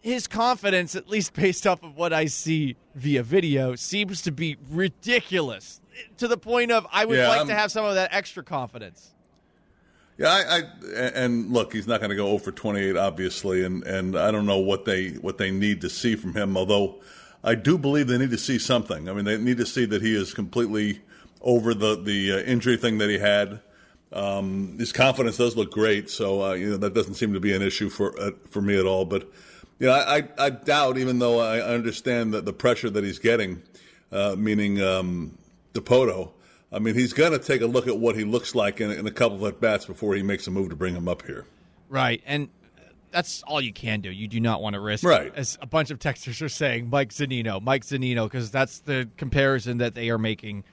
[0.00, 4.56] his confidence, at least based off of what I see via video, seems to be
[4.70, 5.80] ridiculous
[6.18, 8.44] to the point of I would Yeah, like I'm- to have some of that extra
[8.44, 9.12] confidence.
[10.18, 10.62] Yeah, I, I
[11.14, 14.58] and look, he's not going to go over 28, obviously, and, and I don't know
[14.58, 16.56] what they what they need to see from him.
[16.56, 17.02] Although
[17.44, 19.08] I do believe they need to see something.
[19.08, 21.02] I mean, they need to see that he is completely
[21.42, 23.60] over the the uh, injury thing that he had.
[24.12, 27.54] Um, his confidence does look great, so uh, you know that doesn't seem to be
[27.54, 29.04] an issue for uh, for me at all.
[29.04, 29.30] But
[29.78, 33.62] you know, I, I, doubt, even though I understand that the pressure that he's getting,
[34.10, 35.36] uh, meaning um,
[35.74, 36.32] Dipoto.
[36.72, 39.06] I mean, he's going to take a look at what he looks like in, in
[39.06, 41.46] a couple of at bats before he makes a move to bring him up here.
[41.88, 42.22] Right.
[42.26, 42.48] And
[43.12, 44.10] that's all you can do.
[44.10, 45.32] You do not want to risk, Right.
[45.34, 49.78] as a bunch of texters are saying, Mike Zunino, Mike Zunino, because that's the comparison
[49.78, 50.64] that they are making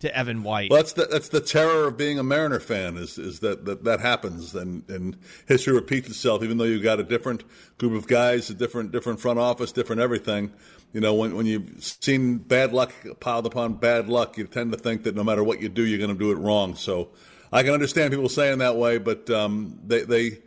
[0.00, 0.70] to Evan White.
[0.70, 3.84] Well, that's the that's the terror of being a Mariner fan is is that that,
[3.84, 5.14] that happens and, and
[5.46, 6.42] history repeats itself.
[6.42, 7.44] Even though you've got a different
[7.76, 10.52] group of guys, a different different front office, different everything.
[10.92, 14.78] You know, when when you've seen bad luck piled upon bad luck, you tend to
[14.78, 16.74] think that no matter what you do, you're going to do it wrong.
[16.74, 17.10] So
[17.52, 20.38] I can understand people saying that way, but um, they they.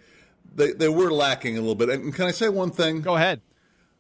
[0.56, 1.90] They, they were lacking a little bit.
[1.90, 3.02] And can I say one thing?
[3.02, 3.42] Go ahead.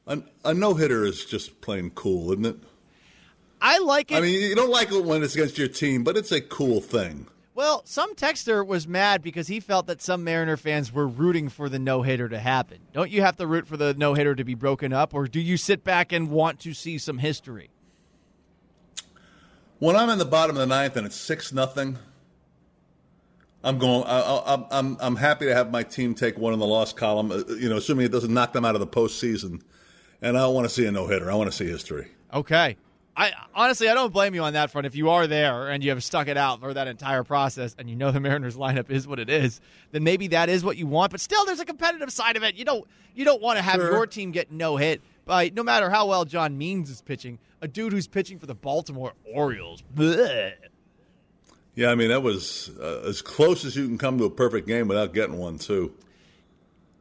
[0.05, 2.57] A, a no hitter is just plain cool, isn't it?
[3.59, 4.17] I like it.
[4.17, 6.79] I mean, you don't like it when it's against your team, but it's a cool
[6.79, 7.25] thing.
[7.55, 11.69] Well, some texter was mad because he felt that some Mariner fans were rooting for
[11.69, 12.79] the no hitter to happen.
[12.93, 15.39] Don't you have to root for the no hitter to be broken up, or do
[15.39, 17.69] you sit back and want to see some history?
[19.79, 21.97] When I'm in the bottom of the ninth and it's six nothing,
[23.63, 24.03] I'm going.
[24.05, 27.31] I, am I'm I'm happy to have my team take one in the loss column.
[27.31, 29.61] uh, You know, assuming it doesn't knock them out of the postseason.
[30.21, 31.29] And I don't want to see a no hitter.
[31.29, 32.07] I want to see history.
[32.33, 32.77] Okay.
[33.15, 34.87] I honestly, I don't blame you on that front.
[34.87, 37.87] If you are there and you have stuck it out for that entire process, and
[37.89, 40.87] you know the Mariners lineup is what it is, then maybe that is what you
[40.87, 41.11] want.
[41.11, 42.55] But still, there's a competitive side of it.
[42.55, 43.91] You don't you don't want to have Sure.
[43.91, 47.37] your team get no hit by no matter how well John Means is pitching.
[47.61, 49.83] A dude who's pitching for the Baltimore Orioles.
[51.75, 54.67] Yeah, I mean that was uh, as close as you can come to a perfect
[54.67, 55.93] game without getting one too.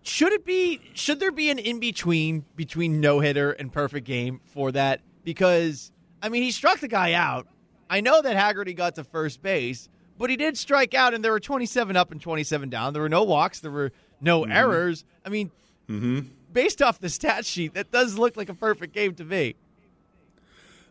[0.03, 0.81] Should it be?
[0.95, 5.01] Should there be an in between between no hitter and perfect game for that?
[5.25, 5.93] Because
[6.23, 7.49] I mean, he struck the guy out.
[7.91, 11.33] I know that Haggerty got to first base, but he did strike out, and there
[11.33, 12.93] were 27 up and 27 down.
[12.93, 13.61] There were no walks.
[13.61, 14.53] There were no mm-hmm.
[14.53, 15.05] errors.
[15.27, 15.51] I mean,
[15.89, 16.21] mm-hmm.
[16.53, 19.57] based off the stat sheet, that does look like a perfect game to me.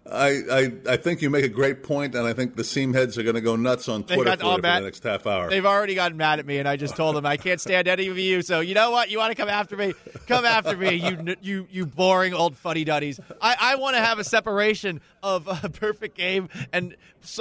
[0.10, 3.20] I, I I think you make a great point, and I think the seam heads
[3.20, 5.48] are going to go nuts on Twitter got it for the next half hour.
[5.48, 8.08] They've already gotten mad at me, and I just told them I can't stand any
[8.08, 8.42] of you.
[8.42, 9.12] So you know what?
[9.12, 9.94] You want to come after me?
[10.28, 13.20] Come after me, you you you boring old fuddy duddies.
[13.40, 16.96] I, I want to have a separation of a perfect game and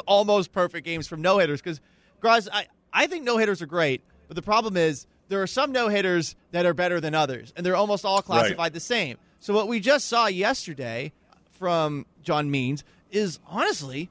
[0.06, 1.80] almost perfect games from no hitters because,
[2.20, 5.72] Graz, I I think no hitters are great, but the problem is there are some
[5.72, 9.16] no hitters that are better than others, and they're almost all classified the same.
[9.40, 11.12] So what we just saw yesterday
[11.60, 14.10] from John Means is honestly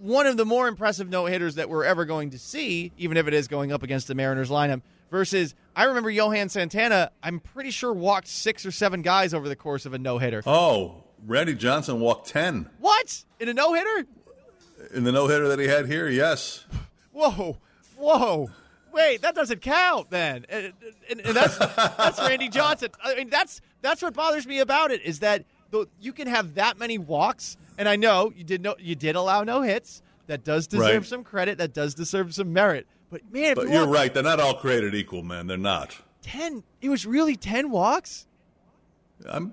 [0.00, 3.26] one of the more impressive no hitters that we're ever going to see, even if
[3.26, 4.80] it is going up against the Mariners lineup.
[5.10, 7.10] Versus, I remember Johan Santana.
[7.22, 10.42] I'm pretty sure walked six or seven guys over the course of a no hitter.
[10.46, 14.06] oh, Randy Johnson walked ten What in a no hitter?
[14.92, 16.08] in the no hitter that he had here.
[16.08, 16.64] Yes,
[17.12, 17.58] Whoa,
[17.96, 18.50] whoa.
[18.92, 20.46] Wait, that doesn't count then.
[20.48, 20.72] And,
[21.10, 22.90] and, and that's that's Randy Johnson.
[23.02, 25.44] I mean, that's that's what bothers me about it is that
[25.82, 29.16] the, you can have that many walks, and I know you did no, you did
[29.16, 30.02] allow no hits.
[30.26, 31.04] That does deserve Right.
[31.06, 31.58] some credit.
[31.58, 32.86] That does deserve some merit.
[33.10, 34.14] But man, but you you're walk right.
[34.14, 35.46] They're not all created equal, man.
[35.46, 35.94] They're not.
[36.22, 38.26] ten, it was really ten walks.
[39.28, 39.52] I'm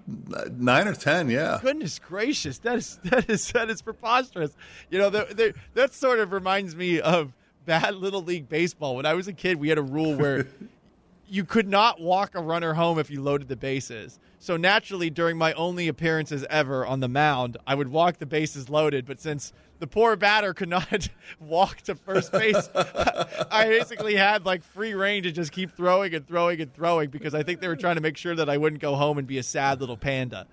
[0.57, 1.29] nine or ten.
[1.29, 1.59] Yeah.
[1.61, 4.55] Goodness gracious, that is that is that is preposterous.
[4.89, 7.33] You know, there- there- that sort of reminds me of
[7.65, 8.95] bad little league baseball.
[8.95, 10.47] When I was a kid, we had a rule where
[11.27, 14.19] you could not walk a runner home if you loaded the bases.
[14.41, 18.71] So naturally, during my only appearances ever on the mound, I would walk the bases
[18.71, 19.05] loaded.
[19.05, 24.63] But since the poor batter could not walk to first base, I basically had like
[24.63, 27.75] free reign to just keep throwing and throwing and throwing because I think they were
[27.75, 30.47] trying to make sure that I wouldn't go home and be a sad little panda.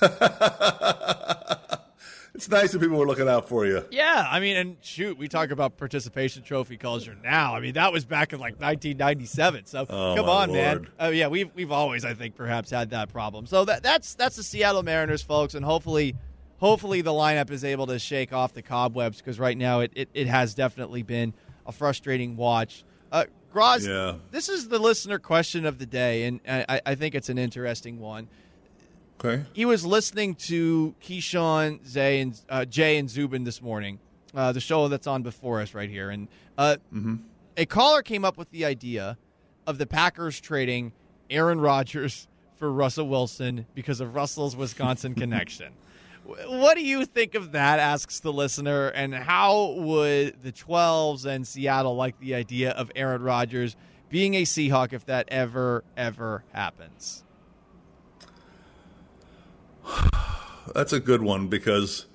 [2.38, 3.84] It's nice that people were looking out for you.
[3.90, 7.56] Yeah, I mean, and shoot, we talk about participation trophy culture now.
[7.56, 9.66] I mean, that was back in like 1997.
[9.66, 10.76] So Oh, come on, man.
[10.76, 10.90] Lord.
[11.00, 13.46] Oh yeah, we've we've always, I think, perhaps had that problem.
[13.46, 16.14] So that that's that's the Seattle Mariners, folks, and hopefully,
[16.58, 20.08] hopefully the lineup is able to shake off the cobwebs because right now it, it,
[20.14, 21.34] it has definitely been
[21.66, 22.84] a frustrating watch.
[23.10, 24.14] Uh, Graz, Yeah.
[24.30, 27.98] this is the listener question of the day, and I, I think it's an interesting
[27.98, 28.28] one
[29.24, 29.44] Okay.
[29.52, 33.98] he was listening to Keyshawn, Zay, and uh, Jay and Zubin this morning,
[34.34, 36.76] uh, the show that's on before us right here, and uh,
[37.56, 39.18] a caller came up with the idea
[39.66, 40.92] of the Packers trading
[41.30, 45.72] Aaron Rodgers for Russell Wilson because of Russell's Wisconsin connection.
[46.24, 47.78] What do you think of that?
[47.80, 53.22] Asks the listener, and how would the 12s and Seattle like the idea of Aaron
[53.22, 53.76] Rodgers
[54.10, 57.24] being a Seahawk if that ever, ever happens?
[60.74, 62.06] That's a good one because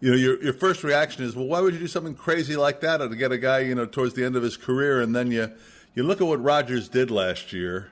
[0.00, 2.80] you know your your first reaction is, well, why would you do something crazy like
[2.80, 5.30] that to get a guy you know towards the end of his career, and then
[5.30, 5.50] you
[5.94, 7.90] you look at what Rodgers did last year.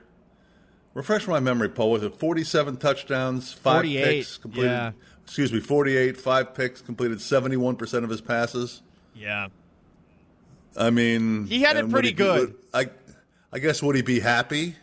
[0.93, 1.91] Refresh my memory, Paul.
[1.91, 4.69] Was it forty-seven touchdowns, five 48, picks completed?
[4.71, 4.91] yeah.
[5.23, 8.81] Excuse me, forty-eight, five picks completed, seventy-one percent of his passes.
[9.13, 9.49] Yeah.
[10.75, 12.39] I mean, He had it pretty be- good.
[12.49, 12.89] would- I
[13.53, 14.75] I guess would he be happy?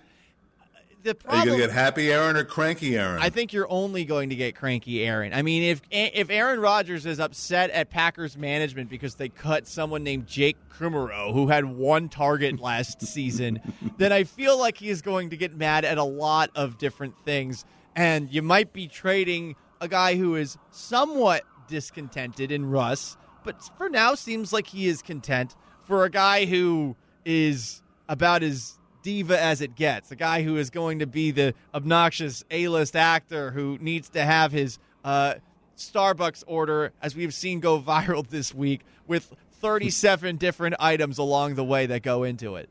[1.04, 3.20] The Are you going to get happy Aaron or cranky Aaron?
[3.20, 5.34] I think you're only going to get cranky Aaron.
[5.34, 10.02] I mean, if if Aaron Rodgers is upset at Packers management because they cut someone
[10.02, 13.60] named Jake Kumerow who had one target last season,
[13.98, 17.14] then I feel like he is going to get mad at a lot of different
[17.22, 23.56] things, and you might be trading a guy who is somewhat discontented in Russ, but
[23.76, 25.54] for now seems like he is content
[25.86, 30.10] for a guy who is about as diva as it gets.
[30.10, 34.50] A guy who is going to be the obnoxious A-list actor who needs to have
[34.50, 35.34] his uh,
[35.76, 41.64] Starbucks order, as we've seen go viral this week, with 37 different items along the
[41.64, 42.68] way that go into it.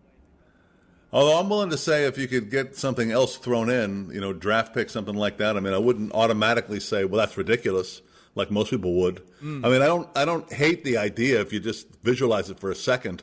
[1.14, 4.34] Although I'm willing to say if you could get something else thrown in, you know,
[4.34, 5.56] draft pick, something like that.
[5.56, 8.02] I mean, I wouldn't automatically say, well, that's ridiculous,
[8.34, 9.22] like most people would.
[9.64, 12.72] I mean, I don't, I don't hate the idea if you just visualize it for
[12.72, 13.22] a second.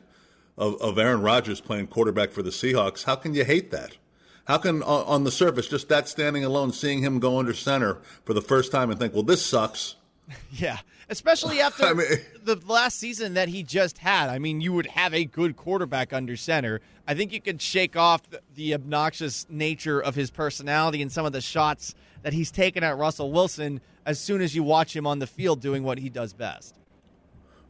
[0.57, 3.97] Of, of Aaron Rodgers playing quarterback for the Seahawks, how can you hate that?
[4.45, 8.33] How can, on the surface, just that standing alone, seeing him go under center for
[8.33, 9.95] the first time and think, well, this sucks?
[10.51, 10.77] Yeah,
[11.09, 12.07] especially after I mean,
[12.43, 14.29] the last season that he just had.
[14.29, 16.79] I mean, you would have a good quarterback under center.
[17.07, 21.25] I think you could shake off the, the obnoxious nature of his personality and some
[21.25, 25.05] of the shots that he's taken at Russell Wilson as soon as you watch him
[25.05, 26.75] on the field doing what he does best.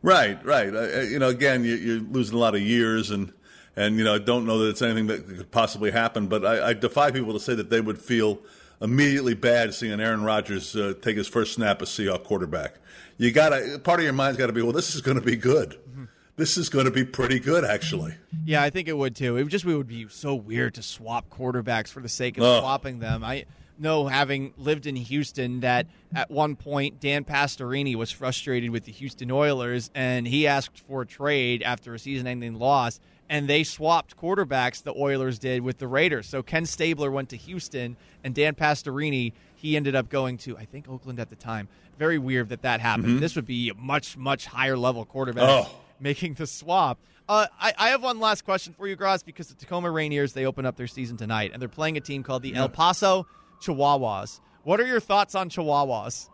[0.02, 0.74] Right, right.
[0.74, 3.32] Uh, you know, again, you, are losing a lot of years, and
[3.76, 6.28] and you know, I don't know that it's anything that could possibly happen.
[6.28, 8.40] But I, I defy people to say that they would feel
[8.82, 12.76] immediately bad seeing Aaron Rodgers uh, take his first snap as Seahawks quarterback.
[13.18, 15.24] You got to part of your mind's got to be, well, this is going to
[15.24, 15.72] be good.
[15.72, 16.06] Mm-hmm.
[16.38, 18.16] This is going to be pretty good, actually.
[18.46, 19.38] Yeah, I think it would too.
[19.38, 22.44] It would just it would be so weird to swap quarterbacks for the sake of
[22.44, 22.60] oh.
[22.62, 23.24] swapping them.
[23.24, 23.46] I
[23.82, 28.92] know, having lived in Houston, that at one point Dan Pastorini was frustrated with the
[28.92, 33.00] Houston Oilers, and he asked for a trade after a season-ending loss
[33.32, 34.84] and they swapped quarterbacks.
[34.84, 36.28] The Oilers did with the Raiders.
[36.28, 40.66] So Ken Stabler went to Houston, and Dan Pastorini he ended up going to I
[40.66, 41.70] think Oakland at the time.
[41.98, 43.06] Very weird that that happened.
[43.06, 43.20] Mm-hmm.
[43.20, 45.72] This would be a much much higher level quarterback oh.
[46.00, 47.00] making the swap.
[47.30, 50.46] Uh, I, I, have one last question for you, Graz, because the Tacoma Rainiers they
[50.46, 52.62] open up their season tonight, and they're playing a team called the yeah.
[52.62, 53.26] El Paso
[53.62, 54.40] Chihuahuas.
[54.64, 56.30] What are your thoughts on Chihuahuas?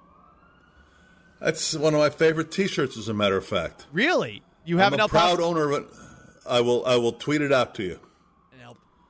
[1.40, 3.86] That's one of my favorite T-shirts, as a matter of fact.
[3.92, 5.44] Really, you have I'm an El proud Paso?
[5.44, 5.90] owner of it.
[6.50, 6.86] I will.
[6.86, 8.00] I will tweet it out to you.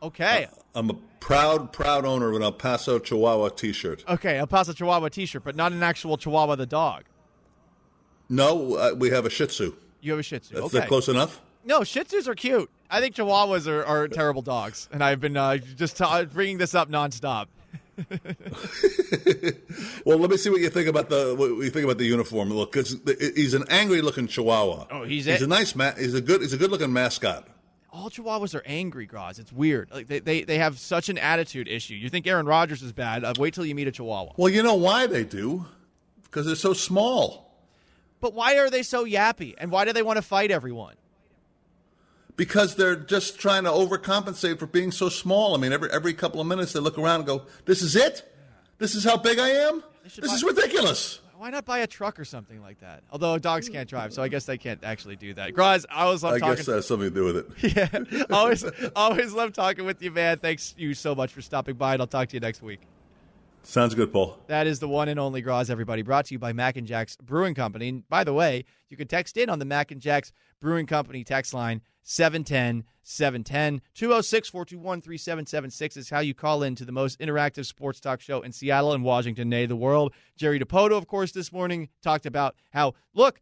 [0.01, 0.45] Okay.
[0.45, 4.03] Uh, I'm a proud, proud owner of an El Paso Chihuahua T-shirt.
[4.07, 7.03] Okay, El Paso Chihuahua T-shirt, but not an actual Chihuahua the dog.
[8.29, 9.73] No, uh, we have a Shih Tzu.
[10.01, 10.55] You have a Shih Tzu.
[10.55, 10.85] That's okay.
[10.85, 11.41] close enough.
[11.65, 12.69] No, Shih Tzus are cute.
[12.89, 16.75] I think Chihuahuas are, are terrible dogs, and I've been uh, just t- bringing this
[16.75, 17.47] up nonstop.
[20.05, 22.49] well, let me see what you think about the what you think about the uniform.
[22.49, 22.95] Look, because
[23.35, 24.87] he's an angry-looking Chihuahua.
[24.91, 26.41] Oh, he's he's a, a nice ma- He's a good.
[26.41, 27.47] He's a good-looking mascot.
[27.91, 29.39] All Chihuahuas are angry, Graz.
[29.39, 29.89] It's weird.
[29.91, 31.95] Like they, they, they have such an attitude issue.
[31.95, 33.23] You think Aaron Rodgers is bad?
[33.23, 34.33] Uh, wait till you meet a Chihuahua.
[34.37, 35.65] Well, you know why they do?
[36.23, 37.55] Because they're so small.
[38.19, 39.55] But why are they so yappy?
[39.57, 40.95] And why do they want to fight everyone?
[42.37, 45.53] Because they're just trying to overcompensate for being so small.
[45.53, 48.33] I mean, every every couple of minutes they look around and go, "This is it?
[48.77, 49.83] This is how big I am?
[50.03, 53.03] This buy, is ridiculous." Why not buy a truck or something like that?
[53.11, 55.53] Although dogs can't drive, so I guess they can't actually do that.
[55.53, 56.55] Graz, I always love I talking.
[56.55, 57.75] guess that has something to do with it.
[57.75, 60.39] yeah, always, always love talking with you, man.
[60.39, 62.79] Thanks you so much for stopping by, and I'll talk to you next week.
[63.67, 64.39] Sounds good, Paul.
[64.47, 66.01] That is the one and only Graz, everybody.
[66.01, 67.89] Brought to you by Mac and Jack's Brewing Company.
[67.89, 71.25] And by the way, you can text in on the Mac and Jack's Brewing Company
[71.25, 73.81] text line 710 710.
[73.93, 78.41] 206 421 3776 is how you call in to the most interactive sports talk show
[78.41, 80.13] in Seattle and Washington, nay, the world.
[80.37, 83.41] Jerry Dipoto, of course, this morning talked about how, look,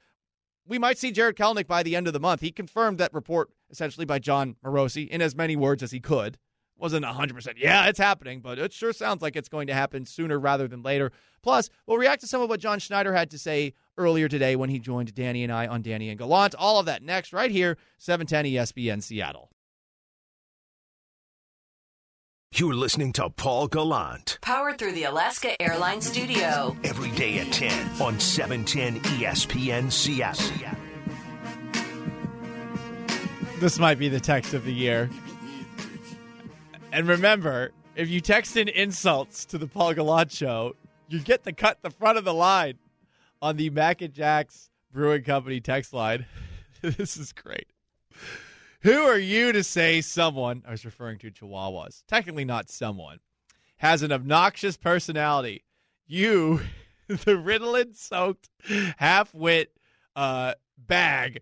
[0.65, 2.41] we might see Jared Kelenic by the end of the month.
[2.41, 6.39] He confirmed that report essentially by Jon Morosi in as many words as he could.
[6.77, 7.53] Wasn't 100%.
[7.57, 10.83] Yeah, it's happening, but it sure sounds like it's going to happen sooner rather than
[10.83, 11.11] later.
[11.41, 14.69] Plus, we'll react to some of what John Schneider had to say earlier today when
[14.69, 16.53] he joined Danny and I on Danny and Gallant.
[16.55, 19.49] All of that next, right here, 710 ESPN Seattle.
[22.53, 24.39] You're listening to Paul Gallant.
[24.41, 26.75] Powered through the Alaska Airlines Studio.
[26.83, 30.77] Every day at 10 on 710 ESPN Seattle.
[33.59, 35.09] This might be the text of the year.
[36.95, 40.77] And remember, if you text in insults to the Paul Gallant show,
[41.09, 42.75] you get to cut the front of the line
[43.41, 46.25] on the Mac and Jack's Brewing Company text line.
[46.81, 47.67] this is great.
[48.83, 53.19] Who are you to say someone, I was referring to Chihuahuas, technically not someone,
[53.75, 55.65] has an obnoxious personality?
[56.07, 56.61] You,
[57.09, 58.47] the Ritalin soaked,
[58.95, 59.69] half wit
[60.15, 61.41] uh, bag,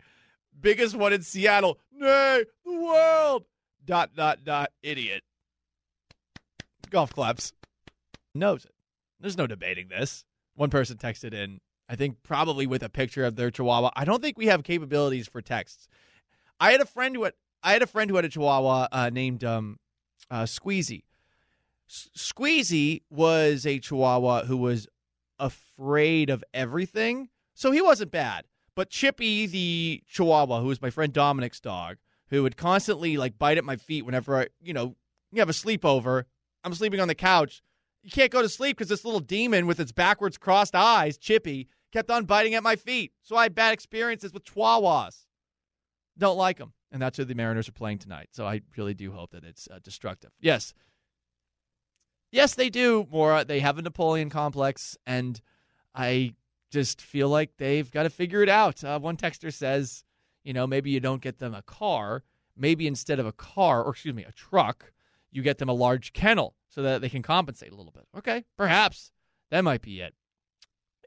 [0.59, 3.45] biggest one in Seattle, nay, the world,
[3.85, 5.21] dot, dot, dot, idiot.
[6.93, 7.53] Golf claps.
[8.35, 8.71] Knows it.
[9.19, 10.25] There's no debating this.
[10.55, 13.89] One person texted in, I think probably with a picture of their Chihuahua.
[13.95, 15.87] I don't think we have capabilities for texts.
[16.59, 17.33] I had a friend who had
[17.63, 19.79] I had a friend who had a Chihuahua uh, named um,
[20.29, 21.03] uh, Squeezy.
[21.89, 24.87] S- Squeezy was a Chihuahua who was
[25.39, 28.45] afraid of everything, so he wasn't bad.
[28.75, 31.97] But Chippy, the Chihuahua, who was my friend Dominic's dog,
[32.29, 34.95] who would constantly like bite at my feet whenever I, you know,
[35.31, 36.25] you have a sleepover.
[36.63, 37.61] I'm sleeping on the couch.
[38.01, 41.67] You can't go to sleep because this little demon with its backwards crossed eyes, Chippy,
[41.91, 43.13] kept on biting at my feet.
[43.21, 45.25] So I had bad experiences with Chihuahuas.
[46.17, 46.73] Don't like them.
[46.91, 48.29] And that's who the Mariners are playing tonight.
[48.31, 50.31] So I really do hope that it's uh, destructive.
[50.39, 50.73] Yes.
[52.31, 53.45] Yes, they do, Mora.
[53.45, 54.97] They have a Napoleon complex.
[55.07, 55.41] And
[55.95, 56.35] I
[56.71, 58.83] just feel like they've got to figure it out.
[58.83, 60.03] Uh, one texter says,
[60.43, 62.23] you know, maybe you don't get them a car,
[62.55, 64.92] maybe instead of a car, or excuse me, a truck,
[65.33, 68.05] you get them a large kennel so that they can compensate a little bit.
[68.17, 69.11] Okay, perhaps
[69.51, 70.13] that might be it.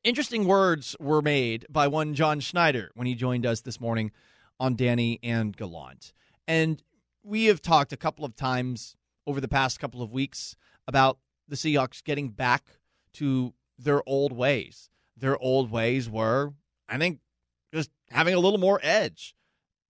[0.05, 4.13] Interesting words were made by one John Schneider when he joined us this morning
[4.61, 6.13] on Danny and Gallant.
[6.47, 6.83] And
[7.23, 8.97] we have talked a couple of times
[9.27, 10.57] over the past couple of weeks
[10.87, 11.19] about
[11.49, 12.79] the Seahawks getting back
[13.15, 14.91] to their old ways.
[15.17, 16.53] Their old ways were,
[16.89, 17.21] I think,
[17.75, 19.35] just having a little more edge.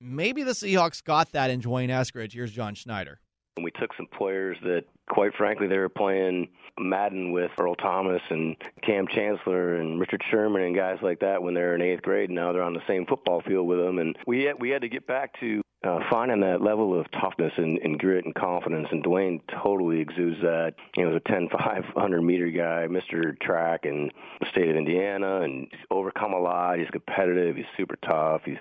[0.01, 2.32] Maybe the Seahawks got that in D'Wayne Eskridge.
[2.32, 3.20] Here's John Schneider.
[3.62, 6.48] We took some players that, quite frankly, they were playing
[6.78, 11.54] Madden with Earl Thomas and Kam Chancellor and Richard Sherman and guys like that when
[11.54, 12.28] they were in eighth grade.
[12.28, 14.82] And now they're on the same football field with them, and we had, we had
[14.82, 18.88] to get back to uh, finding that level of toughness and, and grit and confidence.
[18.90, 20.74] And D'Wayne totally exudes that.
[20.94, 23.38] He was a 10, 500 meter guy, Mr.
[23.40, 26.78] Track in the state of Indiana, and he's overcome a lot.
[26.78, 27.57] He's competitive.
[27.57, 28.42] He's super tough.
[28.44, 28.59] He's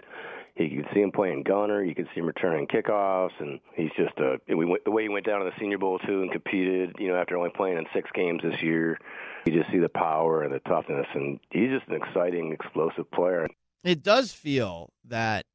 [0.58, 1.84] you can see him playing gunner.
[1.84, 4.39] You can see him returning kickoffs, and he's just a.
[4.47, 6.95] We went, the way he went down to the Senior Bowl too and competed.
[6.97, 8.97] You know, after only playing in six games this year,
[9.45, 13.47] you just see the power and the toughness, and he's just an exciting, explosive player.
[13.84, 15.45] It does feel that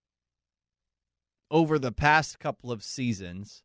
[1.51, 3.63] over the past couple of seasons,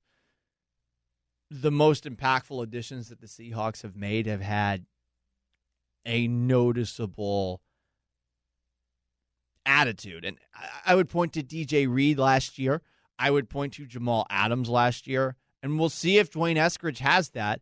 [1.52, 4.86] the most impactful additions that the Seahawks have made have had
[6.06, 7.62] a noticeable
[9.66, 10.26] attitude.
[10.26, 10.38] And
[10.86, 12.82] I would point to DJ Reed last year.
[13.18, 15.36] I would point to Jamal Adams last year.
[15.64, 17.62] And we'll see if D'Wayne Eskridge has that.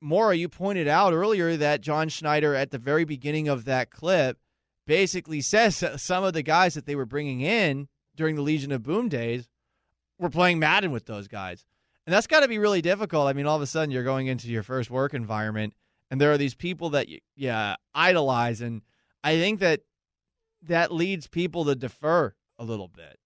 [0.00, 4.38] Mora, you pointed out earlier that John Schneider, at the very beginning of that clip,
[4.86, 8.82] basically says some of the guys that they were bringing in during the Legion of
[8.82, 9.48] Boom days
[10.18, 11.64] were playing Madden with those guys.
[12.06, 13.26] And that's got to be really difficult.
[13.26, 15.74] I mean, all of a sudden you're going into your first work environment,
[16.10, 18.60] and there are these people that you yeah, idolize.
[18.60, 18.82] And
[19.24, 19.80] I think that
[20.66, 23.18] that leads people to defer a little bit.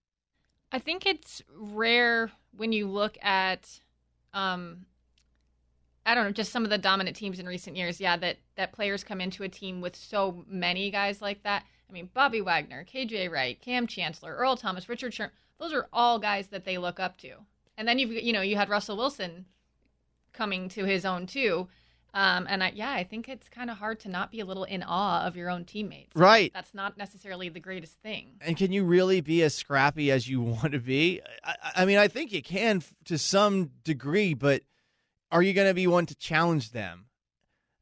[0.71, 3.81] I think it's rare when you look at,
[4.33, 4.85] um,
[6.05, 7.99] I don't know, just some of the dominant teams in recent years.
[7.99, 11.65] Yeah, that that players come into a team with so many guys like that.
[11.89, 15.33] I mean, Bobby Wagner, KJ Wright, Kam Chancellor, Earl Thomas, Richard Sherman.
[15.59, 17.33] Those are all guys that they look up to.
[17.77, 19.45] And then you've you know you had Russell Wilson
[20.33, 21.67] coming to his own too.
[22.13, 24.65] Um, and I, yeah, I think it's kind of hard to not be a little
[24.65, 26.13] in awe of your own teammates.
[26.13, 26.51] Right.
[26.53, 28.31] That's not necessarily the greatest thing.
[28.41, 31.21] And can you really be as scrappy as you want to be?
[31.43, 34.63] I, I mean, I think you can to some degree, but
[35.31, 37.05] are you going to be one to challenge them?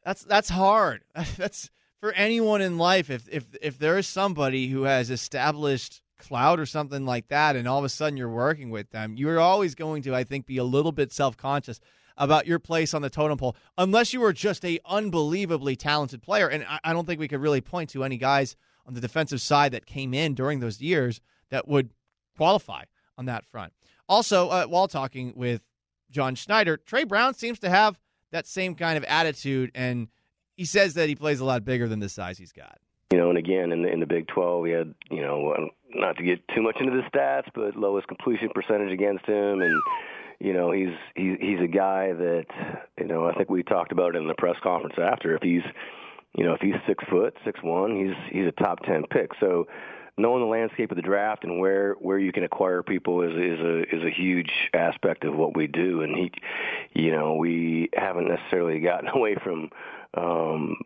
[0.06, 1.04] That's that's hard.
[1.38, 1.70] That's
[2.00, 3.10] for anyone in life.
[3.10, 7.68] If if if there is somebody who has established cloud or something like that, and
[7.68, 10.58] all of a sudden you're working with them, you're always going to, I think, be
[10.58, 11.80] a little bit self conscious
[12.20, 16.48] about your place on the totem pole, unless you were just a unbelievably talented player.
[16.48, 18.56] And I, I don't think we could really point to any guys
[18.86, 21.90] on the defensive side that came in during those years that would
[22.36, 22.84] qualify
[23.18, 23.74] on that front.
[24.08, 25.62] Also, uh, while talking with
[26.12, 28.00] John Schneider, Tre Brown seems to have
[28.32, 30.08] that same kind of attitude, and
[30.56, 32.80] he says that he plays a lot bigger than the size he's got.
[33.12, 36.18] You know, and again, in the, in the Big 12, we had, you know, not
[36.18, 39.82] to get too much into the stats, but lowest completion percentage against him, and
[40.40, 42.46] you know he's he's he's a guy that
[42.98, 45.64] you know I think we talked about in the press conference after if he's
[46.36, 49.32] you know if he's six foot six one he's he's a top ten pick.
[49.40, 49.68] So
[50.18, 53.60] knowing the landscape of the draft and where where you can acquire people is is
[53.60, 56.02] a is a huge aspect of what we do.
[56.02, 56.32] And he
[56.94, 59.70] you know we haven't necessarily gotten away from
[60.16, 60.78] um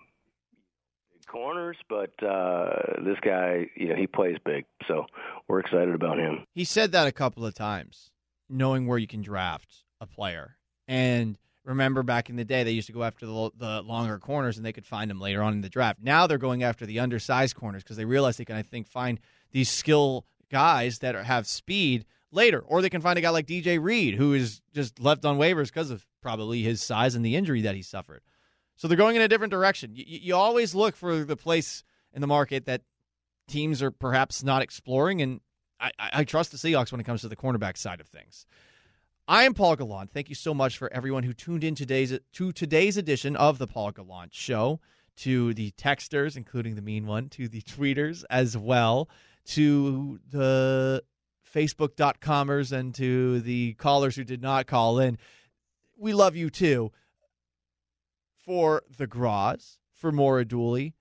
[1.28, 5.08] corners, but uh, this guy, you know, he plays big, so
[5.48, 6.46] we're excited about him.
[6.54, 8.12] He said that a couple of times
[8.54, 10.58] knowing where you can draft a player.
[10.88, 14.58] And remember back in the day, they used to go after the, the longer corners
[14.58, 16.00] and they could find them later on in the draft.
[16.02, 19.20] Now they're going after the undersized corners because they realize they can, I think, find
[19.52, 22.60] these skill guys that are, have speed later.
[22.60, 25.68] Or they can find a guy like DJ Reed who is just left on waivers
[25.68, 28.22] because of probably his size and the injury that he suffered.
[28.76, 29.92] So they're going in a different direction.
[29.96, 31.84] You, you always look for the place
[32.14, 32.82] in the market that
[33.48, 35.42] teams are perhaps not exploring, and
[35.84, 38.46] I, I trust the Seahawks when it comes to the cornerback side of things.
[39.28, 40.12] I am Paul Gallant.
[40.12, 43.68] Thank you so much for everyone who tuned in today's to today's edition of the
[43.68, 44.80] Paul Gallant Show.
[45.18, 49.08] To the texters, including the mean one, to the tweeters as well,
[49.46, 51.04] to the
[51.54, 55.20] Facebook.comers, and to the callers who did not call in.
[55.96, 56.92] We love you too.
[58.44, 60.96] For the Graz, for Mora Dooley,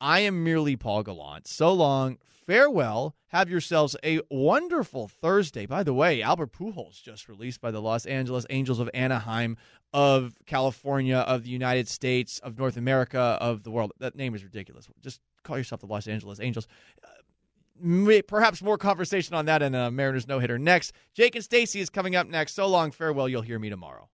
[0.00, 1.46] I am merely Paul Gallant.
[1.46, 2.16] So long,
[2.48, 3.14] farewell.
[3.26, 5.66] Have yourselves a wonderful Thursday.
[5.66, 9.58] By the way, Albert Pujols just released by the Los Angeles Angels of Anaheim,
[9.92, 13.92] of California, of the United States, of North America, of the world.
[13.98, 14.88] That name is ridiculous.
[15.02, 16.66] Just call yourself the Los Angeles Angels.
[17.04, 20.92] Uh, perhaps more conversation on that and a Mariners no hitter next.
[21.12, 22.54] Jake and Stacy is coming up next.
[22.54, 23.28] So long, farewell.
[23.28, 24.08] You'll hear me tomorrow.